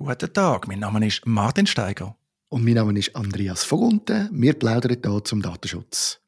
[0.00, 2.14] Guten Tag, mein Name ist Martin Steiger.
[2.50, 4.28] Und mein Name ist Andreas Vogunten.
[4.30, 6.20] Wir plaudern hier zum Datenschutz.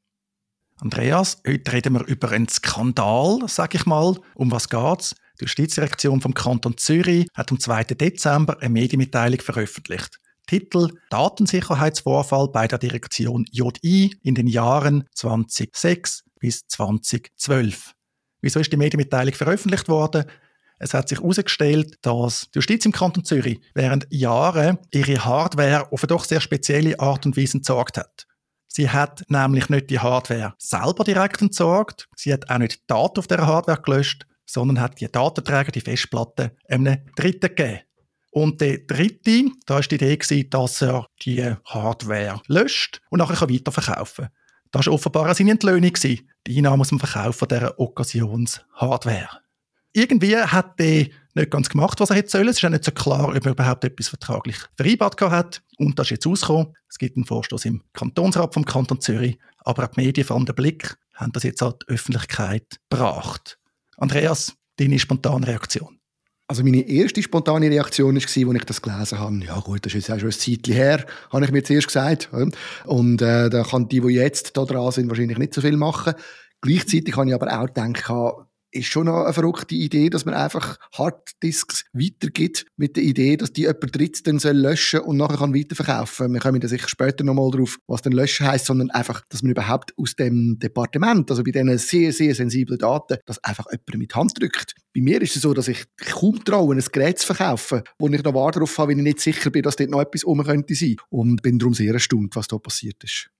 [0.80, 4.16] Andreas, heute reden wir über einen Skandal, sag ich mal.
[4.34, 5.14] Um was geht's?
[5.38, 7.84] Die Justizdirektion vom Kanton Zürich hat am 2.
[7.94, 10.18] Dezember eine Medienmitteilung veröffentlicht.
[10.48, 17.92] Titel Datensicherheitsvorfall bei der Direktion JI in den Jahren 2006 bis 2012.
[18.40, 20.24] Wieso ist die Medienmitteilung veröffentlicht worden?
[20.82, 26.02] Es hat sich herausgestellt, dass die Justiz im Kanton Zürich während Jahren ihre Hardware auf
[26.02, 28.26] eine doch sehr spezielle Art und Weise entsorgt hat.
[28.66, 33.18] Sie hat nämlich nicht die Hardware selber direkt entsorgt, sie hat auch nicht die Daten
[33.18, 37.80] auf der Hardware gelöscht, sondern hat die Datenträger, die Festplatte, einem Dritten gegeben.
[38.30, 44.26] Und der Dritte, da war die Idee, dass er die Hardware löscht und nachher weiterverkaufen
[44.26, 44.34] kann.
[44.70, 49.28] Das war offenbar seine Entlöhnung, die Einnahme aus dem Verkauf dieser Occasions-Hardware
[49.92, 52.48] irgendwie hat er nicht ganz gemacht, was er hätte sollen.
[52.48, 55.62] Es ist auch nicht so klar, ob er überhaupt etwas vertraglich vereinbart hat.
[55.78, 56.74] Und das ist jetzt rausgekommen.
[56.88, 59.38] Es gibt einen Vorstoß im Kantonsrat vom Kanton Zürich.
[59.58, 63.58] Aber auch die Medien, vor allem der Blick, haben das jetzt an die Öffentlichkeit gebracht.
[63.96, 65.98] Andreas, deine spontane Reaktion?
[66.48, 70.08] Also meine erste spontane Reaktion war, als ich das gelesen habe, ja gut, das ist
[70.08, 72.28] jetzt schon ein Zeitchen her, habe ich mir zuerst gesagt.
[72.86, 76.14] Und äh, da kann die, die jetzt da dran sind, wahrscheinlich nicht so viel machen.
[76.60, 81.84] Gleichzeitig habe ich aber auch gedacht, ist schon eine verrückte Idee, dass man einfach Harddisks
[81.92, 86.32] weitergibt mit der Idee, dass die jemand dritt dann soll löschen und nachher kann weiterverkaufen.
[86.32, 89.52] Wir kommen da sicher später nochmal drauf, was dann löschen heißt, sondern einfach, dass man
[89.52, 94.14] überhaupt aus dem Departement, also bei diesen sehr, sehr sensiblen Daten, das einfach jemand mit
[94.14, 94.74] Hand drückt.
[94.94, 98.22] Bei mir ist es so, dass ich kaum traue, ein Gerät zu verkaufen, wo ich
[98.22, 100.74] noch Ware darauf habe, wenn ich nicht sicher bin, dass dort noch etwas rum könnte
[100.74, 100.96] sein.
[101.08, 103.30] Und bin darum sehr erstaunt, was da passiert ist.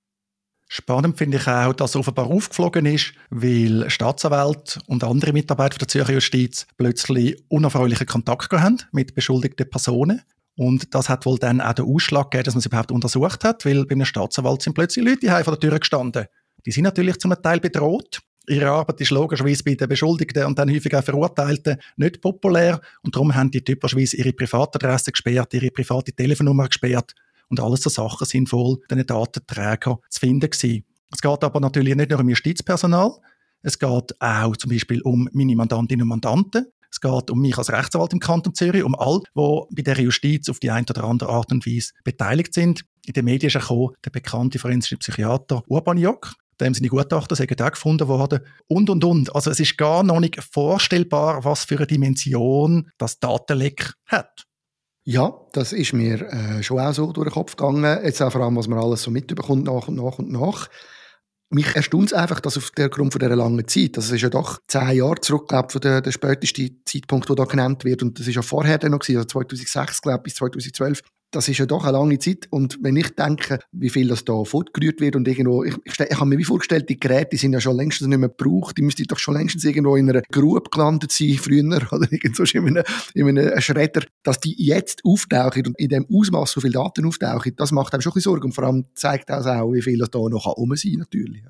[0.73, 6.13] Spannend finde ich auch, dass offenbar aufgeflogen ist, weil Staatsanwälte und andere Mitarbeiter der Zürcher
[6.13, 10.23] Justiz plötzlich unerfreulichen Kontakt haben mit beschuldigten Personen.
[10.55, 13.67] Und das hat wohl dann auch den Ausschlag gegeben, dass man es überhaupt untersucht hat,
[13.67, 16.27] weil bei einem Staatsanwalt sind plötzlich Leute vor der Tür gestanden.
[16.65, 18.21] Die sind natürlich zum Teil bedroht.
[18.47, 22.81] Ihre Arbeit ist logischerweise bei den Beschuldigten und dann häufig auch Verurteilten nicht populär.
[23.03, 27.13] Und darum haben die typischerweise ihre Privatadresse gesperrt, ihre private Telefonnummer gesperrt
[27.51, 30.85] und alles so Sachen sinnvoll den Datenträger zu finden gewesen.
[31.13, 33.13] Es geht aber natürlich nicht nur um Justizpersonal,
[33.63, 37.71] es geht auch zum Beispiel um meine Mandantinnen und Mandanten, es geht um mich als
[37.71, 41.31] Rechtsanwalt im Kanton Zürich, um all, die bei der Justiz auf die eine oder andere
[41.31, 42.85] Art und Weise beteiligt sind.
[43.07, 47.37] In den Medien ist auch der bekannte forensische Psychiater Urban Jock, dem sind die Gutachter
[47.37, 49.35] sind auch gefunden worden und und und.
[49.35, 54.47] Also es ist gar noch nicht vorstellbar, was für eine Dimension das Datenleck hat.
[55.05, 57.85] Ja, das ist mir äh, schon auch so durch den Kopf gegangen.
[58.05, 60.69] Jetzt auch vor allem, was man alles so mitbekommt nach und nach und nach.
[61.53, 64.29] Mich erstaunt es einfach, dass auf der Grund von dieser langen Zeit, das ist ja
[64.29, 68.21] doch zehn Jahre zurück, glaube ich, der, der späteste Zeitpunkt, der da genannt wird, und
[68.21, 71.59] das ist ja vorher dann noch gewesen, also 2006, glaube ich, bis 2012, das ist
[71.59, 72.49] ja doch eine lange Zeit.
[72.51, 76.17] Und wenn ich denke, wie viel das da fortgerührt wird und irgendwo, ich, ich, ich
[76.17, 78.83] habe mir wie vorgestellt, die Geräte die sind ja schon längstens nicht mehr gebraucht, die
[78.83, 81.61] müssten doch schon längstens irgendwo in einer Grube gelandet sein, früher,
[81.93, 86.53] oder irgendwo in einem, in einem Schredder, dass die jetzt auftauchen und in dem Ausmaß
[86.53, 88.47] so viele Daten auftauchen, das macht einem schon ein bisschen Sorge.
[88.47, 91.43] Und vor allem zeigt das auch, wie viel das da noch um sein natürlich.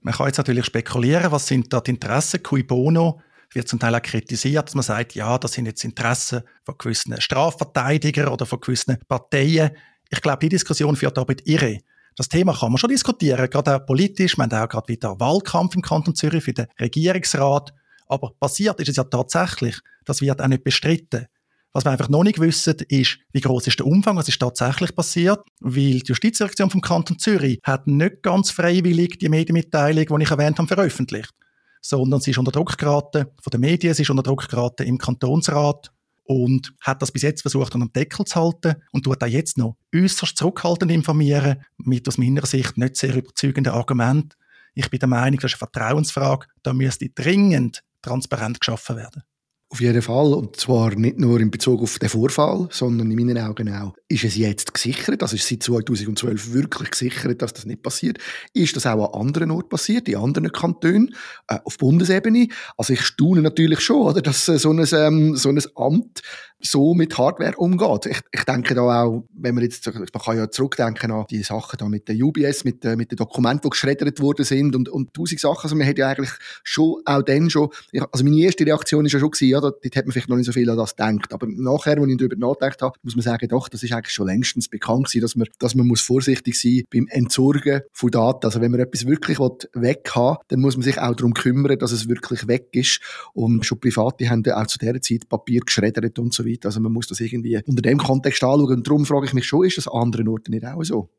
[0.00, 3.20] Man kann jetzt natürlich spekulieren, was sind da die Interessen, cui bono,
[3.54, 7.20] wird zum Teil auch kritisiert, dass man sagt, ja, das sind jetzt Interessen von gewissen
[7.20, 9.70] Strafverteidigern oder von gewissen Parteien.
[10.10, 11.78] Ich glaube, die Diskussion führt aber irre.
[12.16, 14.36] Das Thema kann man schon diskutieren, gerade auch politisch.
[14.36, 17.72] Wir haben auch gerade wieder Wahlkampf im Kanton Zürich für den Regierungsrat.
[18.06, 19.78] Aber passiert ist es ja tatsächlich.
[20.04, 21.26] Das wird auch nicht bestritten.
[21.72, 24.94] Was wir einfach noch nicht wissen, ist, wie groß ist der Umfang, was ist tatsächlich
[24.96, 30.30] passiert, weil die Justizdirektion vom Kanton Zürich hat nicht ganz freiwillig die Medienmitteilung, die ich
[30.30, 31.32] erwähnt habe, veröffentlicht
[31.80, 34.98] sondern sie ist unter Druck geraten von den Medien, sie ist unter Druck geraten im
[34.98, 35.92] Kantonsrat
[36.24, 39.56] und hat das bis jetzt versucht, unter dem Deckel zu halten und tut auch jetzt
[39.56, 44.36] noch äußerst zurückhaltend informieren, mit aus meiner Sicht nicht sehr überzeugenden Argumenten.
[44.74, 49.22] Ich bin der Meinung, das ist eine Vertrauensfrage, da müsste dringend transparent geschaffen werden.
[49.70, 50.32] Auf jeden Fall.
[50.32, 54.24] Und zwar nicht nur in Bezug auf den Vorfall, sondern in meinen Augen auch, ist
[54.24, 58.16] es jetzt gesichert, das ist seit 2012 wirklich gesichert, dass das nicht passiert.
[58.54, 61.14] Ist das auch an anderen Orten passiert, in anderen Kantonen,
[61.48, 62.48] äh, auf Bundesebene?
[62.78, 66.22] Also ich staune natürlich schon, oder, dass äh, so, ein, ähm, so ein Amt
[66.60, 68.06] so mit Hardware umgeht.
[68.06, 71.76] Ich, ich denke da auch, wenn man jetzt, man kann ja zurückdenken an die Sachen
[71.78, 75.14] da mit der UBS, mit, äh, mit den Dokumenten, die geschreddert worden sind und, und
[75.14, 75.64] tausend Sachen.
[75.64, 76.32] Also man hat ja eigentlich
[76.64, 77.68] schon, auch dann schon,
[78.12, 80.46] also meine erste Reaktion ist ja schon gewesen, ja, dort hat man vielleicht noch nicht
[80.46, 81.32] so viel an das gedacht.
[81.32, 84.26] Aber nachher, als ich darüber nachgedacht habe, muss man sagen, doch, das ist eigentlich schon
[84.26, 88.46] längstens bekannt gewesen, dass man, dass man muss vorsichtig sein beim Entsorgen von Daten.
[88.46, 91.92] Also wenn man etwas wirklich weg haben dann muss man sich auch darum kümmern, dass
[91.92, 93.00] es wirklich weg ist.
[93.34, 96.68] Und schon Private haben auch zu dieser Zeit Papier geschreddert und so weiter.
[96.68, 98.70] Also man muss das irgendwie unter dem Kontext anschauen.
[98.70, 101.10] Und darum frage ich mich schon, ist das an anderen Orten nicht auch so?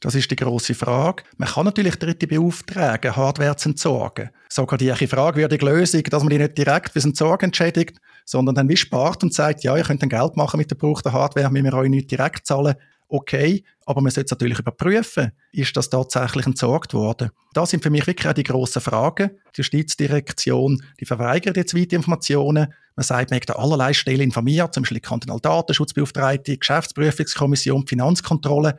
[0.00, 1.22] Das ist die große Frage.
[1.38, 4.28] Man kann natürlich Dritte beauftragen, Hardware zu entsorgen.
[4.50, 8.76] Sogar die fragwürdige Lösung, dass man die nicht direkt fürs Entsorgen entschädigt, sondern dann wie
[8.76, 11.74] spart und sagt, ja, ihr könnt dann Geld machen mit der gebrauchten Hardware, müssen wir
[11.74, 12.74] euch nicht direkt zahlen.
[13.08, 17.30] Okay, aber man sollte es natürlich überprüfen, ist das tatsächlich entsorgt worden?
[17.52, 19.30] Das sind für mich wirklich auch die grossen Fragen.
[19.54, 22.72] Die Justizdirektion, die verweigert jetzt weite Informationen.
[22.96, 28.78] Man sagt, man hat an allerlei Stellen informiert, zum Beispiel die Kantonaldatenschutzbeauftragte, Geschäftsprüfungskommission, die Finanzkontrolle.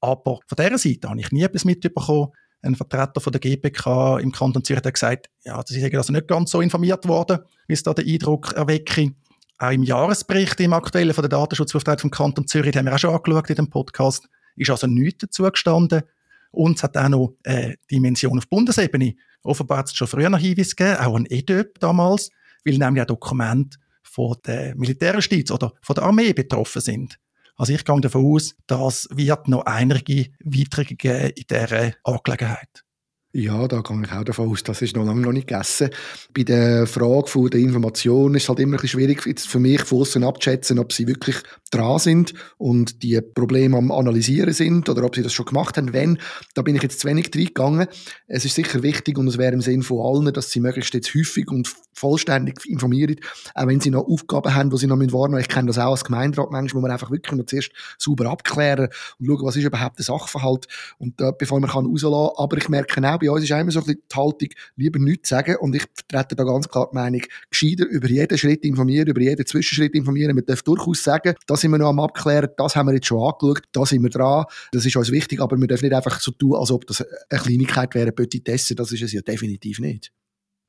[0.00, 2.28] Aber von dieser Seite habe ich nie etwas mitbekommen.
[2.62, 6.28] Ein Vertreter von der GPK im Kanton Zürich hat gesagt, ja, sie sind also nicht
[6.28, 9.12] ganz so informiert worden, wie es da den Eindruck erwecke.
[9.58, 12.98] Auch im Jahresbericht, im aktuellen von der Datenschutzbeauftragten vom Kanton Zürich, den haben wir auch
[12.98, 14.26] schon angeschaut in dem Podcast,
[14.56, 16.02] ist also nichts dazu gestanden.
[16.50, 19.14] Und es hat auch noch eine Dimension auf Bundesebene.
[19.42, 22.30] Offenbar hat es schon früher Hinweise gegeben, auch an EDÖP damals,
[22.64, 27.18] weil nämlich auch Dokumente von der Militärjustiz oder von der Armee betroffen sind.
[27.56, 32.84] Also ich gehe davon aus, dass wird noch einige weitere geben in dieser Angelegenheit.
[33.32, 35.90] Ja, da gehe ich auch davon aus, das ist noch lange noch nicht gegessen.
[36.34, 40.24] Bei der Frage der Information ist es halt immer ein bisschen schwierig für mich von
[40.24, 41.36] abzuschätzen, ob sie wirklich
[41.70, 45.92] dran sind und die Probleme am Analysieren sind oder ob sie das schon gemacht haben.
[45.92, 46.18] Wenn,
[46.54, 47.86] da bin ich jetzt zu wenig reingegangen.
[48.26, 51.14] Es ist sicher wichtig und es wäre im Sinn von allen, dass sie möglichst jetzt
[51.14, 53.16] häufig und vollständig informieren,
[53.54, 55.42] auch wenn sie noch Aufgaben haben, die sie noch wahrnehmen müssen.
[55.42, 58.88] Ich kenne das auch als Gemeinderat manchmal, wo man einfach wirklich noch zuerst sauber abklären
[59.20, 60.66] und schauen, was ist überhaupt der Sachverhalt
[60.98, 62.34] und äh, bevor man kann rauslassen.
[62.36, 65.74] Aber ich merke auch, bei uns ist immer so die Haltung, lieber nichts sagen und
[65.74, 69.94] ich vertrete da ganz klar die Meinung, gescheiter über jeden Schritt informieren, über jeden Zwischenschritt
[69.94, 70.34] informieren.
[70.34, 73.22] Man darf durchaus sagen, da sind wir noch am Abklären, das haben wir jetzt schon
[73.22, 76.32] angeschaut, da sind wir dran, das ist uns wichtig, aber wir dürfen nicht einfach so
[76.32, 80.12] tun, als ob das eine Kleinigkeit wäre, Petitesse, das ist es ja definitiv nicht.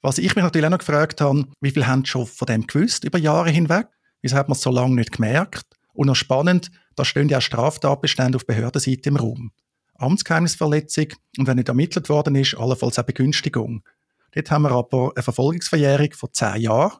[0.02, 3.04] Was ich mich natürlich auch noch gefragt habe, wie viel haben schon von dem gewusst
[3.04, 3.88] über Jahre hinweg?
[4.22, 5.66] Wieso hat man es so lange nicht gemerkt?
[5.94, 9.52] Und noch spannend, da stehen ja Straftatbestände auf Behördenseite im Raum.
[10.02, 11.08] Amtsgeheimnisverletzung
[11.38, 13.84] und wenn nicht ermittelt worden ist, allenfalls auch Begünstigung.
[14.34, 16.98] Dort haben wir aber eine Verfolgungsverjährung von zehn Jahren.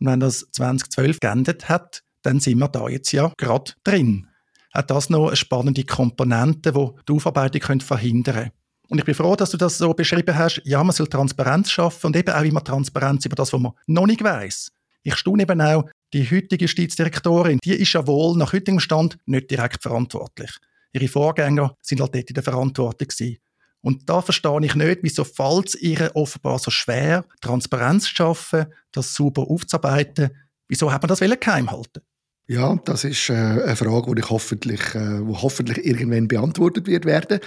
[0.00, 4.28] Und wenn das 2012 geendet hat, dann sind wir da jetzt ja gerade drin.
[4.72, 8.52] Hat das noch eine spannende Komponente, die die Aufarbeitung verhindern könnte.
[8.88, 10.60] Und ich bin froh, dass du das so beschrieben hast.
[10.64, 14.06] Ja, man soll Transparenz schaffen und eben auch immer Transparenz über das, was man noch
[14.06, 14.72] nicht weiß.
[15.02, 19.50] Ich staune eben auch, die heutige Justizdirektorin, die ist ja wohl nach heutigem Stand nicht
[19.50, 20.50] direkt verantwortlich.
[20.94, 23.38] Ihre Vorgänger sind halt dort in der Verantwortung gewesen.
[23.80, 28.66] Und da verstehe ich nicht, wieso fällt es ihr offenbar so schwer, Transparenz zu schaffen,
[28.92, 30.30] das sauber aufzuarbeiten.
[30.68, 32.00] Wieso hat man das geheim halten?
[32.46, 37.40] Ja, das ist äh, eine Frage, die hoffentlich, äh, wo hoffentlich irgendwann beantwortet wird werden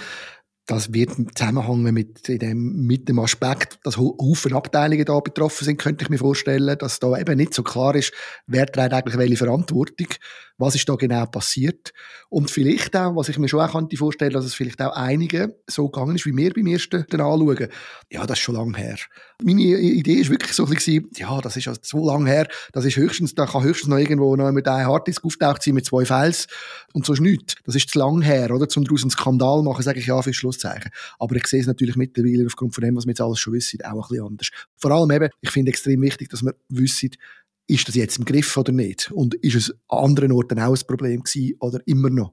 [0.68, 6.04] das wird zusammenhängen mit dem, mit dem Aspekt, dass Haufen Abteilungen da betroffen sind, könnte
[6.04, 8.12] ich mir vorstellen, dass da eben nicht so klar ist,
[8.46, 10.08] wer trägt eigentlich welche Verantwortung,
[10.58, 11.94] was ist da genau passiert
[12.28, 15.56] und vielleicht auch, was ich mir schon auch könnte vorstellen, dass es vielleicht auch einige
[15.66, 17.68] so gegangen ist, wie wir beim ersten anschauen.
[18.10, 18.98] Ja, das ist schon lange her.
[19.42, 22.84] Meine Idee ist wirklich so ein bisschen, ja, das ist also so lange her, das
[22.84, 26.04] ist höchstens, da kann höchstens noch irgendwo noch mit einem Harddisk auftaucht sein mit zwei
[26.04, 26.48] Files
[26.92, 27.54] und so ist nichts.
[27.64, 28.68] Das ist zu lang her, oder?
[28.68, 30.90] Zum daraus einen Skandal machen, sage ich ja für Schluss Anführungszeichen.
[31.18, 33.80] Aber ich sehe es natürlich mittlerweile aufgrund von dem, was wir jetzt alles schon wissen,
[33.82, 34.48] auch ein bisschen anders.
[34.76, 37.10] Vor allem eben, ich finde extrem wichtig, dass wir wissen,
[37.66, 39.10] ist das jetzt im Griff oder nicht?
[39.12, 42.32] Und ist es an anderen Orten auch ein Problem gewesen oder immer noch?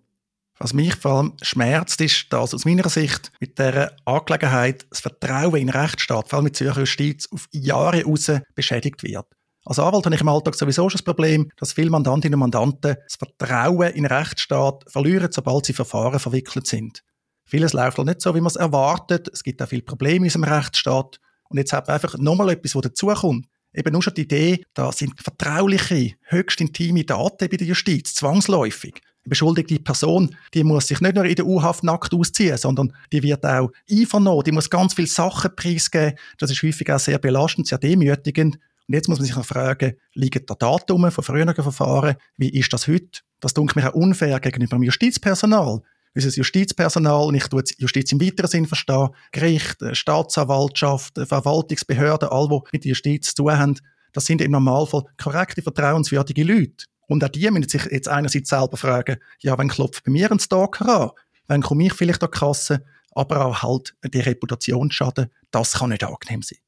[0.57, 5.56] Was mich vor allem schmerzt, ist, dass aus meiner Sicht mit dieser Angelegenheit das Vertrauen
[5.56, 9.26] in den Rechtsstaat, vor allem mit Zürcher Justiz, auf Jahre raus beschädigt wird.
[9.66, 12.95] Als Anwalt habe ich im Alltag sowieso schon das Problem, dass viele Mandantinnen und Mandanten
[13.04, 17.04] das Vertrauen in den Rechtsstaat verlieren, sobald sie Verfahren verwickelt sind.
[17.45, 19.28] Vieles läuft halt nicht so, wie man es erwartet.
[19.33, 21.19] Es gibt auch viele Probleme in unserem Rechtsstaat.
[21.50, 23.47] Und jetzt hat man einfach nochmal etwas, was dazukommt.
[23.74, 29.02] Eben nur schon die Idee, da sind vertrauliche, höchst intime Daten bei der Justiz, zwangsläufig.
[29.29, 33.45] Beschuldigte Person, die muss sich nicht nur in der U-Haft nackt ausziehen, sondern die wird
[33.45, 36.17] auch einvernommen, die muss ganz viele Sachen preisgeben.
[36.37, 38.59] Das ist häufig auch sehr belastend, sehr demütigend.
[38.87, 42.15] Und jetzt muss man sich noch fragen, liegen da Daten von früheren Verfahren?
[42.37, 43.21] Wie ist das heute?
[43.39, 45.81] Das dunkelt mir auch unfair gegenüber dem Justizpersonal
[46.15, 52.29] unser Justizpersonal, und ich tue Justiz im weiteren Sinn verstehen, Gericht, äh, Staatsanwaltschaft, äh, Verwaltungsbehörden,
[52.29, 53.79] all die mit der Justiz zu tun haben,
[54.13, 56.85] das sind im Normalfall korrekte, vertrauenswürdige Leute.
[57.07, 60.40] Und auch die müssen sich jetzt einerseits selber fragen, ja, wenn klopft bei mir ein
[60.40, 61.12] Stalker an?
[61.47, 62.85] Wenn komme ich vielleicht an die Kasse?
[63.12, 66.59] Aber auch halt die Reputationsschaden, das kann nicht angenehm sein.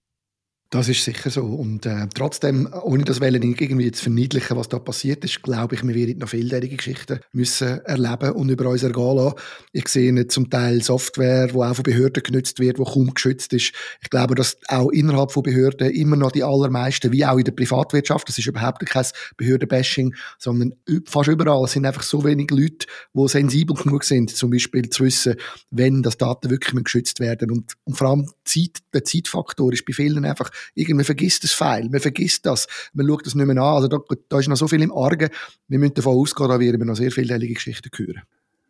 [0.69, 1.45] Das ist sicher so.
[1.45, 5.83] Und äh, trotzdem, ohne das Wellen irgendwie zu verniedlichen, was da passiert ist, glaube ich,
[5.87, 9.35] wir werden noch vieljährige Geschichten müssen erleben und über uns ergehen lassen.
[9.71, 13.71] Ich sehe zum Teil Software, die auch von Behörden genutzt wird, die kaum geschützt ist.
[14.01, 17.53] Ich glaube, dass auch innerhalb von Behörden immer noch die allermeisten, wie auch in der
[17.53, 19.05] Privatwirtschaft, das ist überhaupt kein
[19.37, 20.73] Behördenbashing, sondern
[21.05, 25.35] fast überall sind einfach so wenig Leute, die sensibel genug sind, zum Beispiel zu wissen,
[25.71, 27.51] wenn das Daten wirklich geschützt werden.
[27.51, 31.89] Und, und vor allem Zeit, der Zeitfaktor ist bei vielen einfach irgendwie vergisst das Pfeil,
[31.89, 33.75] man vergisst das, man schaut das nicht mehr an.
[33.75, 33.97] Also da,
[34.29, 35.29] da ist noch so viel im Argen.
[35.67, 38.21] Wir müssen davon ausgehen, da werden wir noch sehr viele heilige Geschichten hören.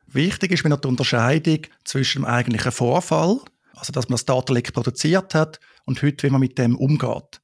[0.08, 3.40] Wichtig ist mir noch die Unterscheidung zwischen dem eigentlichen Vorfall,
[3.74, 7.42] also dass man das Datenleck produziert hat, und heute, wie man mit dem umgeht.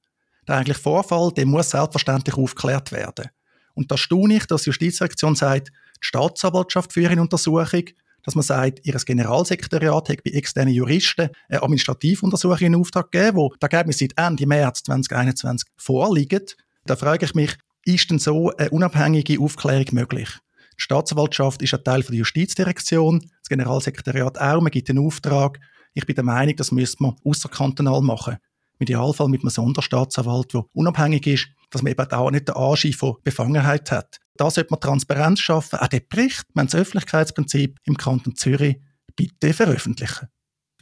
[0.48, 3.30] Der eigentliche Vorfall, der muss selbstverständlich aufgeklärt werden.
[3.74, 7.86] Und da staune ich, dass die Justizreaktion sagt, die Staatsanwaltschaft für ihre Untersuchung
[8.24, 13.54] dass man sagt, ihr Generalsekretariat hat bei externen Juristen eine Administrativuntersuchung in Auftrag gegeben, wo
[13.60, 16.58] das Ergebnis seit Ende März 2021 vorliegt.
[16.86, 20.30] Da frage ich mich, ist denn so eine unabhängige Aufklärung möglich?
[20.78, 25.60] Die Staatsanwaltschaft ist ein Teil der Justizdirektion, das Generalsekretariat auch, man gibt einen Auftrag.
[25.94, 28.38] Ich bin der Meinung, das müsste man außerkantonal machen.
[28.80, 32.94] Im Idealfall mit einem Sonderstaatsanwalt, der unabhängig ist, dass man eben auch nicht den Anschein
[32.94, 34.20] von Befangenheit hat.
[34.38, 35.80] Da sollte man Transparenz schaffen.
[35.80, 38.78] Auch den Bericht, man das Öffentlichkeitsprinzip im Kanton Zürich
[39.16, 40.28] bitte veröffentlichen.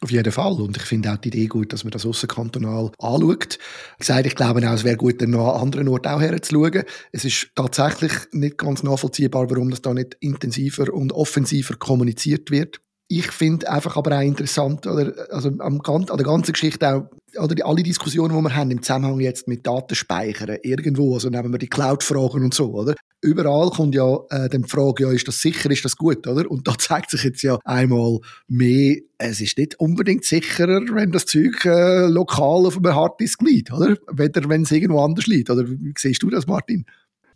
[0.03, 0.53] Auf jeden Fall.
[0.53, 3.59] Und ich finde auch die Idee gut, dass man das außerkantonal anschaut.
[3.93, 6.83] Ich gesagt, ich glaube auch, es wäre gut, dann noch an anderen Orten auch herzuschauen.
[7.11, 12.81] Es ist tatsächlich nicht ganz nachvollziehbar, warum das da nicht intensiver und offensiver kommuniziert wird.
[13.13, 17.09] Ich finde einfach aber auch interessant, oder, also am, an der ganzen Geschichte auch,
[17.43, 21.51] oder die, alle Diskussionen, die wir haben im Zusammenhang jetzt mit Datenspeichern, irgendwo, also nehmen
[21.51, 22.95] wir die Cloud-Fragen und so, oder?
[23.21, 26.49] Überall kommt ja äh, die Frage, ja, ist das sicher, ist das gut, oder?
[26.49, 31.25] Und da zeigt sich jetzt ja einmal mehr, es ist nicht unbedingt sicherer, wenn das
[31.25, 33.97] Zeug äh, lokal auf einem Harddisk liegt, oder?
[34.09, 35.67] Weder wenn es irgendwo anders liegt, oder?
[35.67, 36.85] Wie siehst du das, Martin?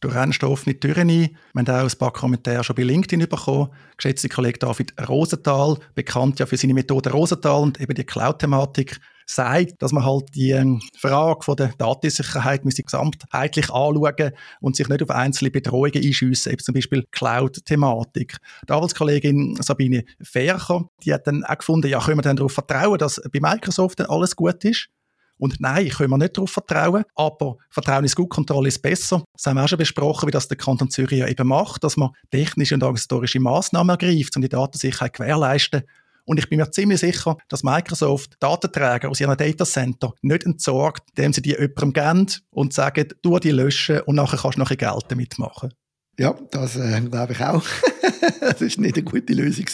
[0.05, 1.35] Du rennst offene Türen ein.
[1.55, 3.69] Wir haben auch ein paar Kommentare schon bei LinkedIn bekommen.
[3.97, 9.81] Geschätzter Kollege David Rosenthal, bekannt ja für seine Methode Rosenthal und eben die Cloud-Thematik, sagt,
[9.81, 15.09] dass man halt die ähm, Frage von der Datensicherheit gesamtheitlich anschauen und sich nicht auf
[15.09, 18.37] einzelne Bedrohungen einschiessen, eben zum Beispiel Cloud-Thematik.
[18.69, 22.99] Die Arbeitskollegin Sabine Fercher, die hat dann auch gefunden, ja, können wir dann darauf vertrauen,
[22.99, 24.87] dass bei Microsoft dann alles gut ist?
[25.37, 29.23] Und nein, können wir nicht darauf vertrauen, aber Vertrauen ist gut, Kontrolle ist besser.
[29.33, 31.97] Das haben wir auch schon besprochen, wie das der Kanton Zürich ja eben macht, dass
[31.97, 35.83] man technische und organisatorische Maßnahmen ergreift, um die Datensicherheit gewährleisten.
[36.25, 41.33] Und ich bin mir ziemlich sicher, dass Microsoft Datenträger aus ihren Datacenter nicht entsorgt, indem
[41.33, 44.77] sie die jemandem geben und sagen, du die löschen und nachher kannst du noch ein
[44.77, 45.71] Geld damit machen.
[46.17, 47.63] Ja, das äh, glaube ich auch.
[48.39, 49.65] das ist nicht eine gute Lösung.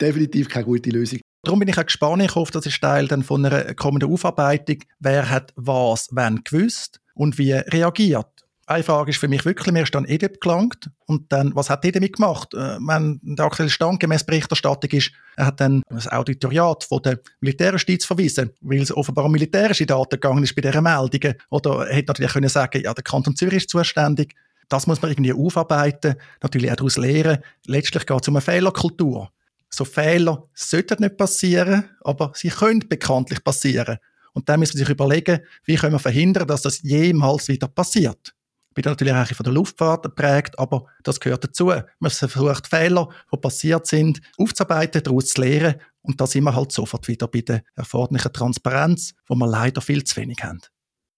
[0.00, 1.20] Definitiv keine gute Lösung.
[1.44, 2.22] Darum bin ich auch gespannt.
[2.22, 4.78] Ich hoffe, das ist Teil dann von einer kommenden Aufarbeitung.
[5.00, 8.28] Wer hat was, wann gewusst und wie reagiert?
[8.64, 11.84] Eine Frage ist für mich wirklich, mir ist dann EDIP gelangt und dann, was hat
[11.84, 12.54] damit gemacht?
[12.54, 17.18] Äh, wenn der aktuelle Stand gemäß Berichterstattung ist, er hat dann das Auditoriat von der
[17.40, 21.34] Militärjustiz verwiesen, weil es offenbar um militärische Daten gegangen ist bei diesen Meldungen.
[21.50, 24.36] Oder er hätte natürlich können sagen, ja, der Kanton Zürich ist zuständig.
[24.68, 27.38] Das muss man irgendwie aufarbeiten, natürlich auch daraus lernen.
[27.66, 29.32] Letztlich geht es um eine Fehlerkultur.
[29.74, 33.98] So Fehler sollten nicht passieren, aber sie können bekanntlich passieren.
[34.34, 38.34] Und dann müssen wir sich überlegen, wie können wir verhindern, dass das jemals wieder passiert.
[38.70, 41.72] Ich bin natürlich auch von der Luftfahrt geprägt, aber das gehört dazu.
[41.98, 46.72] Man versucht Fehler, die passiert sind, aufzuarbeiten, daraus zu lernen und da sind wir halt
[46.72, 50.60] sofort wieder bei der erforderlichen Transparenz, wo wir leider viel zu wenig haben.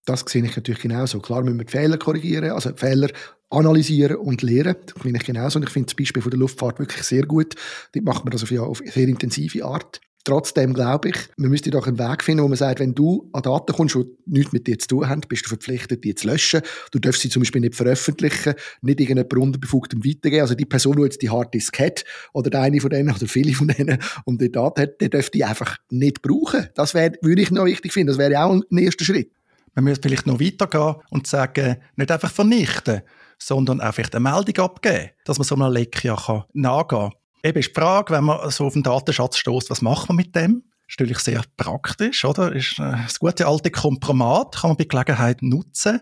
[0.04, 1.20] Das sehe ich natürlich genauso.
[1.20, 3.08] Klar müssen wir die Fehler korrigieren, also Fehler
[3.54, 4.76] analysieren und lernen.
[4.86, 5.58] Das finde ich genauso.
[5.58, 7.54] Und ich finde das Beispiel von der Luftfahrt wirklich sehr gut.
[7.92, 10.00] Dort macht man das auf, ja, auf sehr intensive Art.
[10.26, 13.42] Trotzdem glaube ich, man müsste doch einen Weg finden, wo man sagt, wenn du an
[13.42, 16.62] Daten kommst, die nichts mit dir zu tun haben, bist du verpflichtet, die zu löschen.
[16.92, 20.40] Du darfst sie zum Beispiel nicht veröffentlichen, nicht irgendjemand unterbefugtem weitergeben.
[20.40, 23.52] Also die Person, die jetzt die Harddisk hat, oder der eine von denen, oder viele
[23.52, 26.68] von denen, und die Daten hat, der dürfte die einfach nicht brauchen.
[26.74, 28.08] Das wäre, würde ich noch wichtig finden.
[28.08, 29.30] Das wäre auch ein erster Schritt.
[29.74, 33.02] Man müsste vielleicht noch weitergehen und sagen, nicht einfach vernichten,
[33.38, 36.16] sondern auch vielleicht eine Meldung abgeben, dass man so einem Leck ja
[36.52, 37.12] nachgehen kann.
[37.42, 40.34] Eben ist die Frage, wenn man so auf den Datenschatz stößt, was macht man mit
[40.34, 40.62] dem?
[40.88, 42.52] Ist natürlich sehr praktisch, oder?
[42.52, 46.00] Ist äh, das gute alte Kompromat kann man bei Gelegenheit nutzen.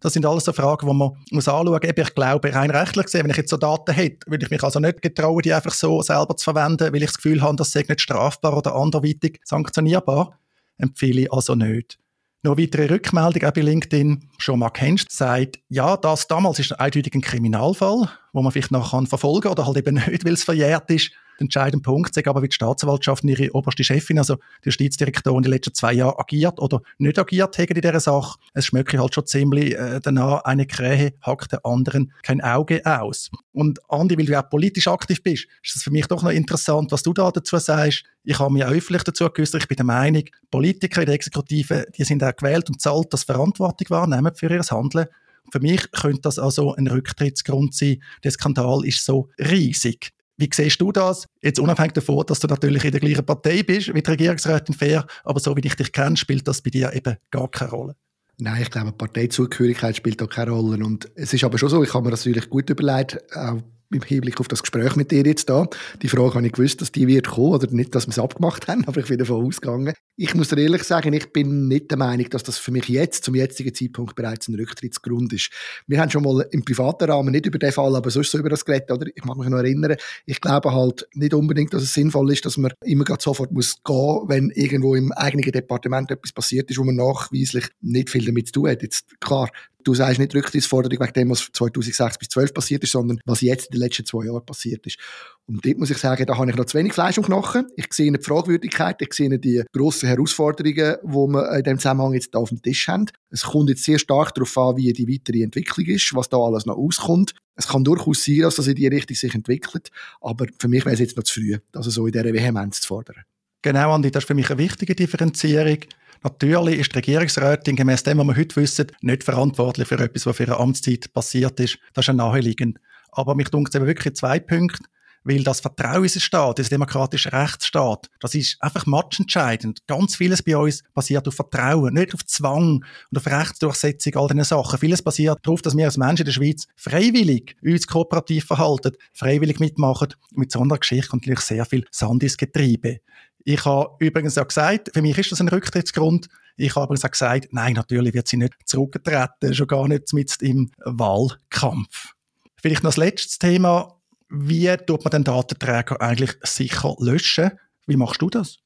[0.00, 1.80] Das sind alles so Fragen, die man muss anschauen muss.
[1.96, 4.78] Ich glaube, rein rechtlich gesehen, wenn ich jetzt so Daten hätte, würde ich mich also
[4.78, 7.84] nicht getrauen, die einfach so selber zu verwenden, weil ich das Gefühl habe, das sei
[7.88, 10.38] nicht strafbar oder anderweitig sanktionierbar.
[10.76, 11.98] Empfehle ich also nicht.
[12.42, 14.28] Noch weitere Rückmeldung auch bei LinkedIn.
[14.38, 18.92] Schon mal kennst, sagt, ja, das damals ist eindeutig ein Kriminalfall, wo man vielleicht noch
[18.92, 21.10] kann verfolgen oder halt eben nicht, weil es verjährt ist.
[21.38, 25.42] Der entscheidende Punkt ist aber, wie die Staatsanwaltschaft und ihre oberste Chefin, also die Justizdirektorin,
[25.42, 28.38] die letzten zwei Jahre agiert oder nicht agiert haben in dieser Sache.
[28.54, 33.30] Es schmeckt halt schon ziemlich äh, danach, eine Krähe hackt der anderen kein Auge aus.
[33.52, 36.90] Und Andi, weil du auch politisch aktiv bist, ist es für mich doch noch interessant,
[36.90, 38.04] was du da dazu sagst.
[38.24, 42.04] Ich habe mich öffentlich dazu geäußert, ich bin der Meinung, Politiker in der Exekutive, die
[42.04, 45.06] sind auch gewählt und zahlt das Verantwortung wahrnehmen für ihr Handeln.
[45.50, 48.02] Für mich könnte das also ein Rücktrittsgrund sein.
[48.22, 50.12] Der Skandal ist so riesig.
[50.38, 51.26] Wie siehst du das?
[51.42, 55.04] Jetzt unabhängig davon, dass du natürlich in der gleichen Partei bist wie die Regierungsrätin Fair,
[55.24, 57.96] aber so wie ich dich kenne, spielt das bei dir eben gar keine Rolle.
[58.40, 60.84] Nein, ich glaube, Parteizugehörigkeit spielt auch keine Rolle.
[60.84, 63.58] Und es ist aber schon so, ich habe mir das natürlich gut überlegt, auch
[63.90, 65.66] im Hinblick auf das Gespräch mit dir jetzt da.
[66.02, 68.68] Die Frage habe ich gewusst, dass die wird kommen, oder nicht, dass wir es abgemacht
[68.68, 69.94] haben, aber ich bin davon ausgegangen.
[70.16, 73.24] Ich muss dir ehrlich sagen, ich bin nicht der Meinung, dass das für mich jetzt,
[73.24, 75.50] zum jetzigen Zeitpunkt bereits ein Rücktrittsgrund ist.
[75.86, 78.50] Wir haben schon mal im privaten Rahmen nicht über den Fall, aber sonst so über
[78.50, 79.06] das geredet, oder?
[79.14, 82.56] Ich mag mich noch erinnern, ich glaube halt nicht unbedingt, dass es sinnvoll ist, dass
[82.56, 86.84] man immer gerade sofort muss gehen, wenn irgendwo im eigenen Departement etwas passiert ist, wo
[86.84, 88.82] man nachweislich nicht viel damit zu tun hat.
[88.82, 89.48] Jetzt, klar,
[89.88, 93.68] Du sagst nicht Rücktrittsforderung wegen dem, was 2006 bis 2012 passiert ist, sondern was jetzt
[93.68, 94.98] in den letzten zwei Jahren passiert ist.
[95.46, 97.68] Und dort muss ich sagen, da habe ich noch zu wenig Fleisch und Knochen.
[97.74, 102.36] Ich sehe die Fragwürdigkeit, ich sehe die grossen Herausforderungen, die wir in diesem Zusammenhang jetzt
[102.36, 103.06] auf dem Tisch haben.
[103.30, 106.66] Es kommt jetzt sehr stark darauf an, wie die weitere Entwicklung ist, was da alles
[106.66, 107.32] noch auskommt.
[107.56, 109.90] Es kann durchaus sein, dass das in die Richtung sich entwickelt,
[110.20, 112.88] aber für mich wäre es jetzt noch zu früh, das so in dieser Vehemenz zu
[112.88, 113.24] fordern.
[113.62, 115.78] Genau, Andi, das ist für mich eine wichtige Differenzierung.
[116.22, 120.36] Natürlich ist die Regierungsrätin gemäß dem, was wir heute wissen, nicht verantwortlich für etwas, was
[120.36, 121.78] für ihre Amtszeit passiert ist.
[121.92, 122.78] Das ist ja naheliegend.
[123.12, 124.84] Aber mich dunkt es eben wirklich zwei Punkte,
[125.24, 129.86] weil das Vertrauen in den Staat, in den demokratischen Rechtsstaat, das ist einfach matchentscheidend.
[129.86, 134.44] Ganz vieles bei uns basiert auf Vertrauen, nicht auf Zwang und auf Rechtsdurchsetzung, all diese
[134.44, 134.78] Sachen.
[134.78, 139.58] Vieles basiert darauf, dass wir als Menschen in der Schweiz freiwillig uns kooperativ verhalten, freiwillig
[139.60, 140.14] mitmachen.
[140.32, 143.00] Mit so einer Geschichte kommt natürlich sehr viel Sand ins Getriebe.
[143.44, 146.28] Ich habe übrigens auch gesagt, für mich ist das ein Rücktrittsgrund.
[146.56, 150.34] Ich habe übrigens auch gesagt, nein, natürlich wird sie nicht zurücktreten, schon gar nicht mit
[150.42, 152.14] im Wahlkampf.
[152.60, 153.94] Vielleicht noch das letzte Thema.
[154.28, 157.52] Wie tut man den Datenträger eigentlich sicher löschen?
[157.86, 158.58] Wie machst du das?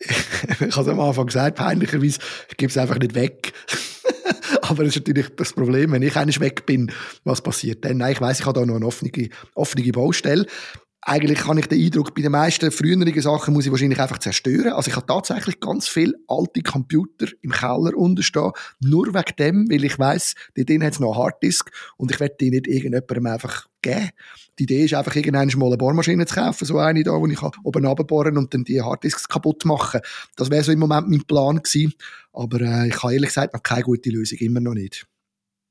[0.00, 3.52] ich habe es am Anfang gesagt, peinlicherweise, ich gebe es einfach nicht weg.
[4.62, 6.92] Aber das ist natürlich das Problem, wenn ich eigentlich weg bin,
[7.24, 7.98] was passiert dann?
[7.98, 9.10] Nein, ich weiß, ich habe da noch eine offene,
[9.54, 10.46] offene Baustelle
[11.02, 14.72] eigentlich habe ich den Eindruck, bei den meisten früheren Sachen muss ich wahrscheinlich einfach zerstören.
[14.72, 19.84] Also ich habe tatsächlich ganz viele alte Computer im Keller unterstehen, nur wegen dem, weil
[19.84, 24.10] ich weiss, dort drin hat noch Harddisk und ich werde die nicht irgendjemandem einfach geben.
[24.58, 27.42] Die Idee ist einfach, irgendwann mal eine Bohrmaschine zu kaufen, so eine da, wo ich
[27.42, 30.00] oben runterbohren und dann die Harddisks kaputt machen.
[30.36, 31.94] Das wäre so im Moment mein Plan gewesen.
[32.32, 35.06] Aber äh, ich habe ehrlich gesagt noch keine gute Lösung, immer noch nicht.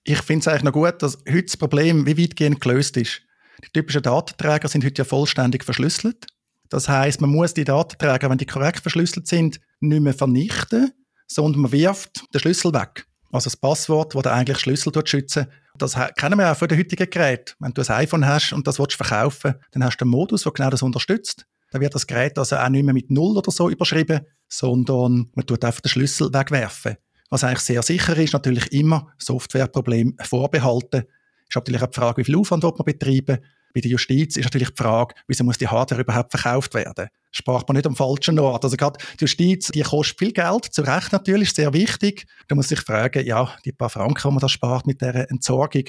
[0.04, 3.22] Ich finde es eigentlich noch gut, dass heute das Problem wie weitgehend gelöst ist.
[3.64, 6.28] Die typischen Datenträger sind heute ja vollständig verschlüsselt.
[6.70, 10.92] Das heißt, man muss die Datenträger, wenn die korrekt verschlüsselt sind, nicht mehr vernichten,
[11.28, 13.06] sondern man wirft den Schlüssel weg.
[13.32, 17.54] Also das Passwort, das eigentlich Schlüssel schützen Das kennen wir auch von den heutigen Geräten.
[17.60, 20.52] Wenn du ein iPhone hast und das willst verkaufen, dann hast du einen Modus, der
[20.52, 21.46] genau das unterstützt.
[21.72, 25.46] Dann wird das Gerät also auch nicht mehr mit Null oder so überschrieben, sondern man
[25.46, 26.98] tut einfach den Schlüssel wegwerfen.
[27.30, 31.04] Was eigentlich sehr sicher ist, natürlich immer Softwareproblem vorbehalten.
[31.50, 33.40] Ist natürlich auch die Frage, wie viel Aufwand man betreiben
[33.74, 37.10] bei der Justiz ist natürlich die Frage, wieso muss die Hardware überhaupt verkauft werden?
[37.32, 38.64] Spart man nicht am falschen Ort?
[38.64, 42.26] Also gerade die Justiz, die kostet viel Geld, zu Recht natürlich, sehr wichtig.
[42.48, 45.84] Da muss sich fragen, ja, die paar Franken, die man da spart mit dieser Entsorgung,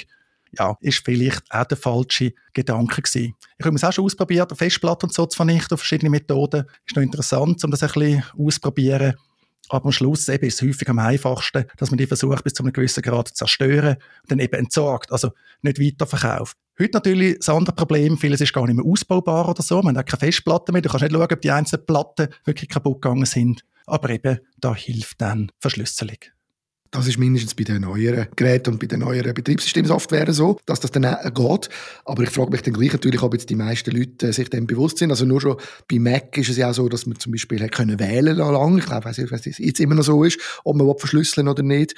[0.58, 3.34] ja, ist vielleicht auch der falsche Gedanke gewesen.
[3.56, 6.66] Ich habe es auch schon ausprobiert, Festplatten und so zu vernichten, verschiedene Methoden.
[6.86, 9.14] Ist noch interessant, um das ein bisschen auszuprobieren.
[9.70, 12.62] Aber am Schluss eben ist es häufig am einfachsten, dass man die versucht, bis zu
[12.64, 15.30] einem gewissen Grad zu zerstören und dann eben entsorgt, also
[15.62, 16.56] nicht weiterverkauft.
[16.78, 20.06] Heute natürlich das andere Problem, vieles ist gar nicht mehr ausbaubar oder so, man hat
[20.06, 23.64] keine Festplatte mehr, du kannst nicht schauen, ob die einzelnen Platten wirklich kaputt gegangen sind.
[23.86, 26.18] Aber eben, da hilft dann Verschlüsselung.
[26.92, 30.90] Das ist mindestens bei den neueren Geräten und bei den neueren Betriebssystemsoftware so, dass das
[30.90, 31.68] dann geht.
[32.04, 34.66] Aber ich frage mich dann gleich natürlich, ob jetzt die meisten Leute äh, sich dem
[34.66, 35.10] bewusst sind.
[35.10, 35.56] Also nur schon
[35.88, 38.78] bei Mac ist es ja auch so, dass man zum Beispiel können wählen lang.
[38.78, 41.46] Ich glaube, ich weiß nicht, ob es jetzt immer noch so ist, ob man verschlüsseln
[41.46, 41.94] oder nicht.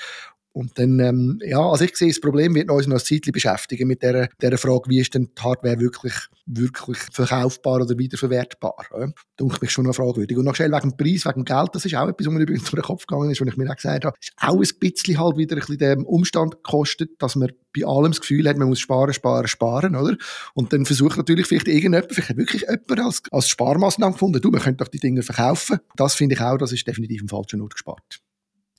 [0.52, 3.88] Und dann, ähm, ja, also ich sehe, das Problem wird uns noch ein Zeitchen beschäftigen
[3.88, 6.12] mit der, der Frage, wie ist denn die Hardware wirklich,
[6.44, 8.84] wirklich verkaufbar oder wiederverwertbar?
[8.98, 9.08] Ja?
[9.36, 10.36] Da mich schon noch fragwürdig.
[10.36, 12.40] Und noch schnell wegen dem Preis, wegen dem Geld, das ist auch etwas, was mir
[12.40, 14.78] übrigens durch den Kopf gegangen ist, was ich mir auch gesagt habe, ist auch ein
[14.78, 18.58] bisschen halt wieder ein bisschen dem Umstand gekostet, dass man bei allem das Gefühl hat,
[18.58, 20.16] man muss sparen, sparen, sparen, oder?
[20.52, 24.50] Und dann versucht natürlich vielleicht irgendjemand, vielleicht hat wirklich jemand als, als Sparmaßnahme gefunden, du,
[24.50, 25.78] man könnte doch die Dinge verkaufen.
[25.96, 28.20] Das finde ich auch, das ist definitiv im falschen Ort gespart.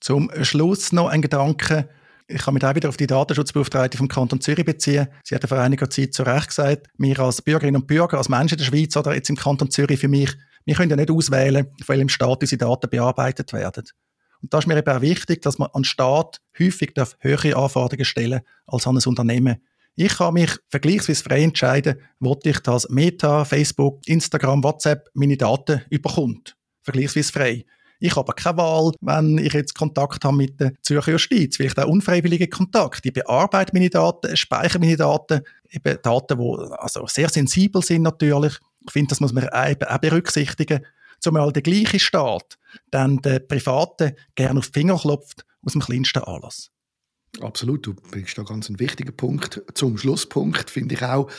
[0.03, 1.87] Zum Schluss noch ein Gedanke.
[2.27, 5.07] Ich kann mich auch wieder auf die Datenschutzbeauftragte vom Kanton Zürich beziehen.
[5.23, 8.57] Sie hat vor einiger Zeit zu Recht gesagt, wir als Bürgerinnen und Bürger, als Menschen
[8.57, 10.29] der Schweiz oder jetzt im Kanton Zürich für mich,
[10.65, 13.85] wir können ja nicht auswählen, auf welchem Staat unsere Daten bearbeitet werden.
[14.41, 18.41] Und da ist mir eben auch wichtig, dass man an Staat häufig höhere Anforderungen stellen
[18.67, 19.63] als an ein Unternehmen.
[19.95, 25.81] Ich kann mich vergleichsweise frei entscheiden, wo ich das Meta, Facebook, Instagram, WhatsApp meine Daten
[25.89, 26.57] überkommt.
[26.81, 27.65] Vergleichsweise frei.
[27.99, 31.87] Ich habe keine Wahl, wenn ich jetzt Kontakt habe mit der Zürcher Justiz, vielleicht auch
[31.87, 33.05] unfreiwillige Kontakt.
[33.05, 38.53] Ich bearbeite meine Daten, speichere meine Daten, eben Daten, die also sehr sensibel sind natürlich.
[38.85, 40.85] Ich finde, das muss man eben auch berücksichtigen.
[41.19, 42.57] Zumal der gleiche Staat
[42.91, 46.69] dann den Privaten gerne auf die Finger klopft, aus dem kleinsten Anlass.
[47.41, 49.63] Absolut, du bringst da ganz einen wichtigen Punkt.
[49.73, 51.29] Zum Schlusspunkt finde ich auch,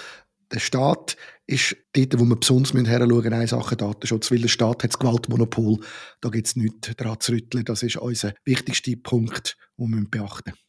[0.55, 4.83] der Staat ist dort, wo wir besonders heranschauen müssen, eine Sache Datenschutz, weil der Staat
[4.83, 5.81] hat das Gewaltmonopol.
[6.21, 7.65] Da gibt es nichts daran zu rütteln.
[7.65, 10.61] Das ist unser wichtigster Punkt, den wir beachten müssen.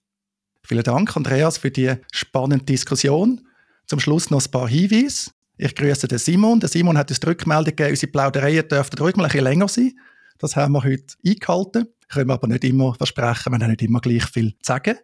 [0.67, 3.47] Vielen Dank, Andreas, für die spannende Diskussion.
[3.85, 5.31] Zum Schluss noch ein paar Hinweise.
[5.57, 6.59] Ich grüße den Simon.
[6.59, 9.67] Der Simon hat uns die Rückmeldung gegeben, unsere Plaudereien dürften ruhig mal ein bisschen länger
[9.67, 9.93] sein.
[10.39, 11.87] Das haben wir heute eingehalten.
[12.09, 14.97] Können wir aber nicht immer versprechen, wir haben nicht immer gleich viel zu sagen.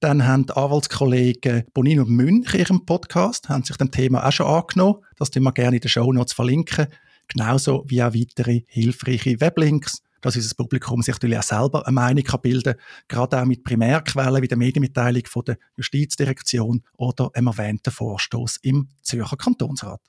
[0.00, 4.30] Dann haben die Anwaltskollegen Bonin und Münch in ihrem Podcast haben sich dem Thema auch
[4.30, 5.04] schon angenommen.
[5.16, 6.86] Das tun wir gerne in den Show Notes verlinken.
[7.26, 12.24] Genauso wie auch weitere hilfreiche Weblinks, dass unser Publikum sich natürlich auch selber eine Meinung
[12.40, 17.90] bilden kann, gerade auch mit Primärquellen wie der Medienmitteilung von der Justizdirektion oder einem erwähnten
[17.90, 20.00] Vorstoß im Zürcher Kantonsrat.